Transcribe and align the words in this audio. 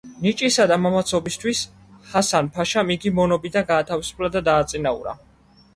ნიჭისა 0.25 0.63
და 0.69 0.77
მამაცობისათვის 0.85 1.61
ჰასან-ფაშამ 2.15 2.91
იგი 2.97 3.13
მონობიდან 3.21 3.69
გაათავისუფლა 3.73 4.33
და 4.39 4.45
დააწინაურა. 4.51 5.17